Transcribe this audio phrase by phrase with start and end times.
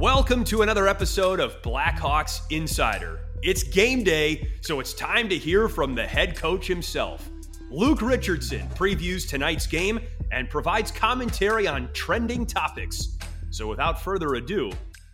[0.00, 3.20] Welcome to another episode of Blackhawks Insider.
[3.42, 7.28] It's game day, so it's time to hear from the head coach himself.
[7.70, 10.00] Luke Richardson previews tonight's game
[10.32, 13.18] and provides commentary on trending topics.
[13.50, 14.72] So without further ado,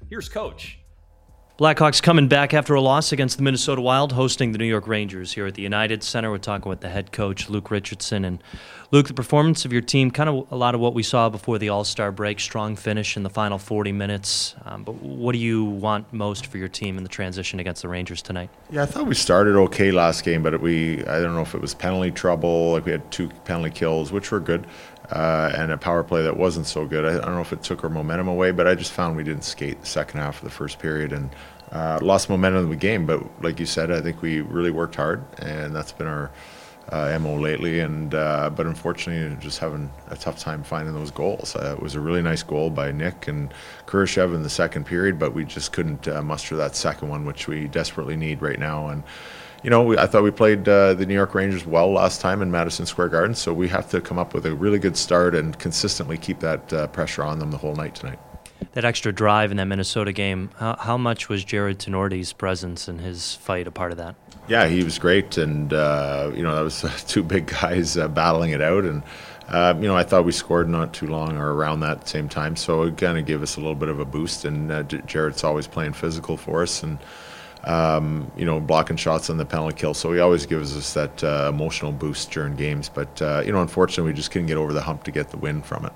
[0.08, 0.78] here's Coach.
[1.58, 5.32] Blackhawks coming back after a loss against the Minnesota Wild, hosting the New York Rangers
[5.32, 6.30] here at the United Center.
[6.30, 8.26] We're talking with the head coach, Luke Richardson.
[8.26, 8.42] And
[8.90, 11.58] Luke, the performance of your team, kind of a lot of what we saw before
[11.58, 14.54] the All Star break, strong finish in the final 40 minutes.
[14.66, 17.88] Um, but what do you want most for your team in the transition against the
[17.88, 18.50] Rangers tonight?
[18.68, 21.62] Yeah, I thought we started okay last game, but we, I don't know if it
[21.62, 24.66] was penalty trouble, like we had two penalty kills, which were good
[25.10, 27.04] uh, and a power play that wasn't so good.
[27.04, 29.24] I, I, don't know if it took our momentum away, but I just found we
[29.24, 31.30] didn't skate the second half of the first period and
[31.72, 33.06] uh, lost momentum in the game.
[33.06, 36.30] But like you said, I think we really worked hard, and that's been our
[36.90, 37.80] uh, mo lately.
[37.80, 41.56] And uh, but unfortunately, just having a tough time finding those goals.
[41.56, 43.52] Uh, it was a really nice goal by Nick and
[43.86, 47.48] Kurashev in the second period, but we just couldn't uh, muster that second one, which
[47.48, 48.88] we desperately need right now.
[48.88, 49.02] And
[49.62, 52.42] you know, we, I thought we played uh, the New York Rangers well last time
[52.42, 55.34] in Madison Square Garden, so we have to come up with a really good start
[55.34, 58.20] and consistently keep that uh, pressure on them the whole night tonight.
[58.72, 63.00] That extra drive in that Minnesota game, how, how much was Jarred Tinordi's presence and
[63.00, 64.14] his fight a part of that?
[64.48, 68.50] Yeah, he was great, and uh, you know that was two big guys uh, battling
[68.50, 69.02] it out, and
[69.48, 72.54] uh, you know I thought we scored not too long or around that same time,
[72.56, 74.44] so it kind of gave us a little bit of a boost.
[74.44, 76.98] And uh, Jarred's always playing physical for us, and
[77.66, 79.92] um, you know, blocking shots on the penalty kill.
[79.92, 82.88] So he always gives us that uh, emotional boost during games.
[82.88, 85.36] But, uh, you know, unfortunately, we just couldn't get over the hump to get the
[85.36, 85.92] win from it.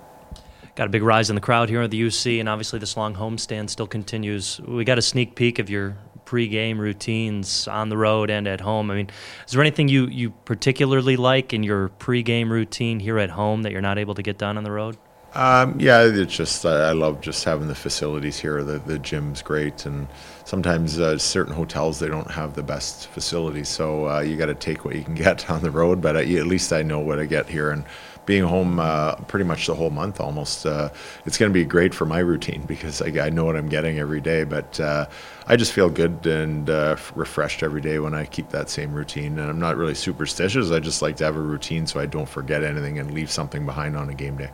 [0.81, 3.15] Got a big rise in the crowd here at the UC, and obviously this long
[3.15, 4.59] homestand still continues.
[4.67, 8.91] We got a sneak peek of your pre-game routines on the road and at home.
[8.91, 9.11] I mean,
[9.47, 13.73] is there anything you, you particularly like in your pre-game routine here at home that
[13.73, 14.97] you're not able to get done on the road?
[15.33, 18.65] Um, yeah, it's just I love just having the facilities here.
[18.65, 20.09] The the gym's great, and
[20.45, 24.57] sometimes uh, certain hotels they don't have the best facilities, so uh, you got to
[24.57, 26.01] take what you can get on the road.
[26.01, 27.85] But uh, at least I know what I get here, and
[28.27, 30.91] being home uh, pretty much the whole month almost, uh,
[31.25, 33.99] it's going to be great for my routine because I, I, know what I'm getting
[33.99, 34.45] every day.
[34.45, 35.07] But uh,
[35.47, 36.69] I just feel good and
[37.17, 39.39] refreshed every day when I keep that same routine.
[39.39, 40.71] And I'm not really superstitious.
[40.71, 43.65] I just like to have a routine so I don't forget anything and leave something
[43.65, 44.51] behind on a game day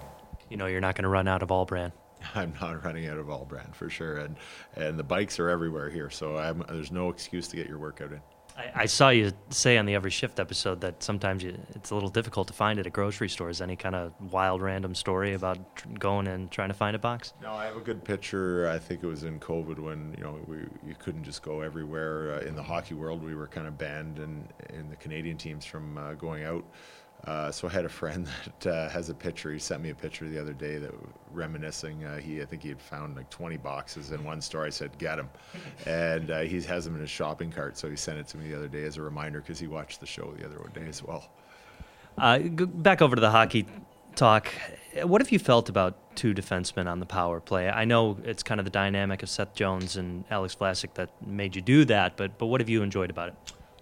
[0.48, 1.92] you know you're not going to run out of All-Bran.
[2.34, 4.36] I'm not running out of All-Bran for sure, and
[4.74, 8.12] and the bikes are everywhere here, so I'm, there's no excuse to get your workout
[8.12, 8.20] in.
[8.56, 11.94] I, I, saw you say on the Every Shift episode that sometimes you, it's a
[11.94, 13.60] little difficult to find it at grocery stores.
[13.60, 17.34] Any kind of wild, random story about tr- going and trying to find a box?
[17.42, 18.68] No, I have a good picture.
[18.68, 22.36] I think it was in COVID when you know we you couldn't just go everywhere.
[22.36, 25.64] Uh, in the hockey world, we were kind of banned, and in the Canadian teams
[25.64, 26.64] from uh, going out.
[27.24, 28.28] Uh, so I had a friend
[28.60, 29.52] that uh, has a picture.
[29.52, 30.92] He sent me a picture the other day that
[31.32, 32.04] reminiscing.
[32.04, 34.64] Uh, he I think he had found like 20 boxes in one store.
[34.64, 35.28] I said, "Get them,"
[35.86, 37.76] and uh, he has them in his shopping cart.
[37.76, 40.00] So he sent it to me the other day as a reminder because he watched
[40.00, 41.28] the show the other day as well.
[42.16, 43.66] Uh, back over to the hockey
[44.14, 44.48] talk.
[45.02, 47.68] What have you felt about two defensemen on the power play?
[47.68, 51.54] I know it's kind of the dynamic of Seth Jones and Alex Vlasic that made
[51.54, 53.34] you do that, but but what have you enjoyed about it?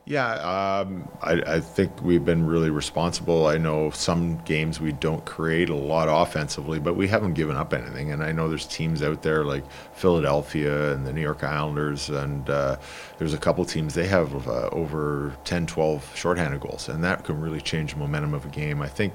[0.06, 3.46] Yeah, um, I, I, think we've been really responsible.
[3.46, 7.72] I know some games we don't create a lot offensively, but we haven't given up
[7.72, 8.12] anything.
[8.12, 9.64] And I know there's teams out there like
[9.94, 12.76] Philadelphia and the New York Islanders, and uh,
[13.16, 17.40] there's a couple teams they have uh, over 10, 12 shorthanded goals, and that can
[17.40, 18.82] really change the momentum of a game.
[18.82, 19.14] I think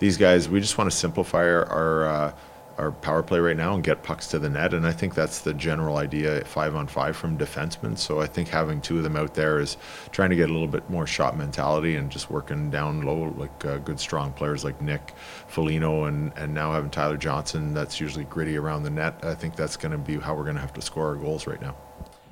[0.00, 1.64] these guys, we just want to simplify our.
[1.64, 2.32] our uh,
[2.78, 4.74] our power play right now and get pucks to the net.
[4.74, 7.96] And I think that's the general idea five on five from defensemen.
[7.96, 9.76] So I think having two of them out there is
[10.10, 13.64] trying to get a little bit more shot mentality and just working down low like
[13.64, 15.14] uh, good strong players like Nick
[15.48, 19.18] Foligno and and now having Tyler Johnson that's usually gritty around the net.
[19.22, 21.46] I think that's going to be how we're going to have to score our goals
[21.46, 21.76] right now.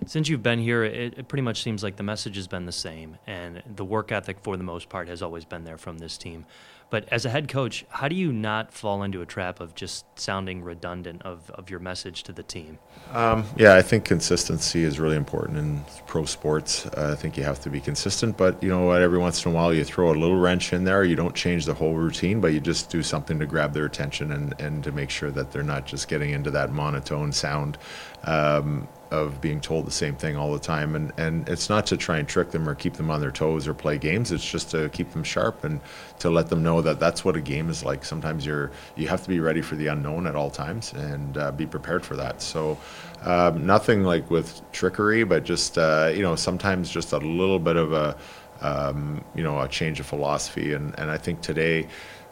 [0.06, 2.72] Since you've been here, it, it, pretty much seems like the message has been the
[2.72, 6.18] same, and the work ethic, for the most part, has always been there from this
[6.18, 6.44] team.
[6.90, 10.04] But as a head coach, how do you not fall into a trap of just
[10.16, 12.78] sounding redundant of, of your message to the team?
[13.10, 16.86] Um, yeah, I think consistency is really important in pro sports.
[16.86, 19.02] Uh, I think you have to be consistent, but you know what?
[19.02, 21.02] Every once in a while, you throw a little wrench in there.
[21.02, 24.30] You don't change the whole routine, but you just do something to grab their attention
[24.30, 27.76] and, and to make sure that they're not just getting into that monotone sound.
[28.24, 30.96] Um, of being told the same thing all the time.
[30.96, 33.68] And and it's not to try and trick them or keep them on their toes
[33.68, 34.32] or play games.
[34.32, 35.80] It's just to keep them sharp and
[36.18, 38.04] to let them know that that's what a game is like.
[38.04, 41.52] Sometimes you're you have to be ready for the unknown at all times and uh,
[41.52, 42.42] be prepared for that.
[42.42, 42.78] So
[43.22, 47.76] um, nothing like with trickery but just uh, you know sometimes just a little bit
[47.76, 48.16] of a
[48.60, 50.74] um, you know a change of philosophy.
[50.74, 51.86] And and I think today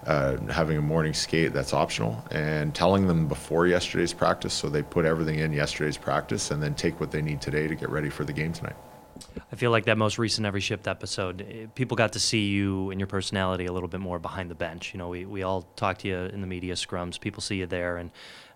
[0.06, 4.82] uh, having a morning skate that's optional and telling them before yesterday's practice so they
[4.82, 8.10] put everything in yesterday's practice and then take what they need today to get ready
[8.10, 8.76] for the game tonight.
[9.53, 12.91] I feel like that most recent Every Shift episode, eh, people got to see you
[12.91, 14.94] and your personality a little bit more behind the bench.
[14.94, 17.67] You know, we, we all talk to you in the media scrums, people see you
[17.67, 18.11] there, and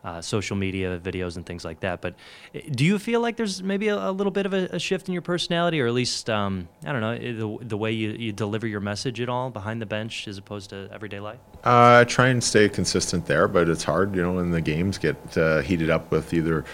[0.04, 2.00] uh, social media videos and things like that.
[2.00, 2.14] But
[2.54, 5.08] eh, do you feel like there's maybe a, a little bit of a, a, shift
[5.08, 8.10] in your personality, or at least, um, I don't know, eh, the, the way you,
[8.10, 11.38] you deliver your message at all behind the bench as opposed to everyday life?
[11.64, 14.96] Uh, I try and stay consistent there, but it's hard, you know, when the games
[14.96, 16.64] get uh, heated up with either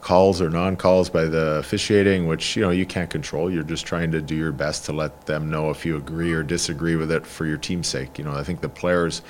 [0.00, 3.50] calls or non-calls by the officiating, which you know you can't control.
[3.50, 6.42] You're just trying to do your best to let them know if you agree or
[6.42, 8.18] disagree with it for your team's sake.
[8.18, 9.22] You know, I think the players.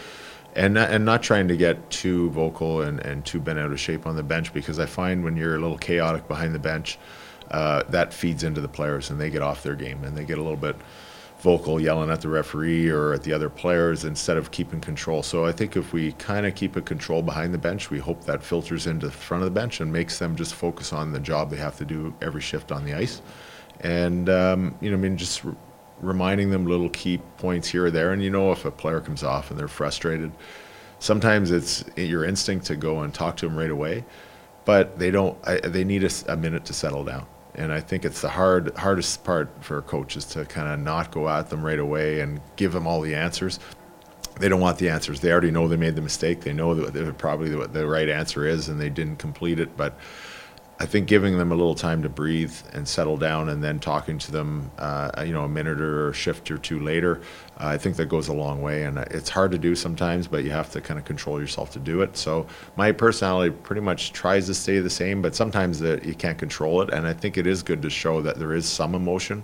[0.56, 3.79] And not, and not trying to get too vocal and, and too bent out of
[3.79, 6.99] shape on the bench because I find when you're a little chaotic behind the bench,
[7.50, 10.38] uh, that feeds into the players and they get off their game and they get
[10.38, 10.75] a little bit
[11.40, 15.23] vocal yelling at the referee or at the other players instead of keeping control.
[15.23, 18.25] So I think if we kind of keep a control behind the bench, we hope
[18.25, 21.20] that filters into the front of the bench and makes them just focus on the
[21.20, 23.23] job they have to do every shift on the ice.
[23.81, 25.43] And, um, you know, I mean, just
[26.00, 28.12] reminding them little key points here or there.
[28.12, 30.32] And, you know, if a player comes off and they're frustrated,
[30.99, 34.05] sometimes it's your instinct to go and talk to them right away,
[34.64, 37.26] but they don't, I, they need a, a minute to settle down
[37.58, 41.28] and I think it's the hard hardest part for coaches to kind of not go
[41.28, 43.58] at them right away and give them all the answers.
[44.38, 45.20] They don't want the answers.
[45.20, 46.43] They already know they made the mistake.
[46.43, 49.76] They know that probably what the right answer is, and they didn't complete it.
[49.76, 49.99] But
[50.81, 54.17] I think giving them a little time to breathe and settle down, and then talking
[54.19, 57.21] to them, uh, you know, a minute or a shift or two later,
[57.61, 58.85] uh, I think that goes a long way.
[58.85, 61.81] And it's hard to do sometimes, but you have to kind of control yourself to
[61.81, 62.17] do it.
[62.17, 62.47] So
[62.77, 66.91] my personality pretty much tries to stay the same, but sometimes you can't control it.
[66.91, 69.43] And I think it is good to show that there is some emotion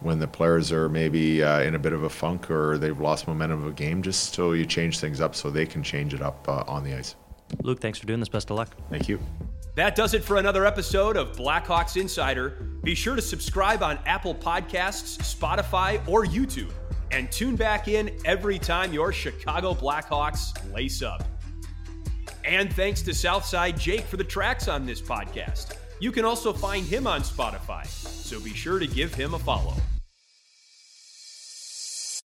[0.00, 3.26] when the players are maybe uh, in a bit of a funk or they've lost
[3.26, 6.20] momentum of a game, just so you change things up so they can change it
[6.20, 7.14] up uh, on the ice.
[7.62, 8.28] Luke, thanks for doing this.
[8.28, 8.76] Best of luck.
[8.90, 9.18] Thank you.
[9.74, 12.50] That does it for another episode of Blackhawks Insider.
[12.84, 16.70] Be sure to subscribe on Apple Podcasts, Spotify, or YouTube,
[17.10, 21.24] and tune back in every time your Chicago Blackhawks lace up.
[22.44, 25.76] And thanks to Southside Jake for the tracks on this podcast.
[25.98, 29.74] You can also find him on Spotify, so be sure to give him a follow.